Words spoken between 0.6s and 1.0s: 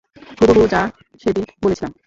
যা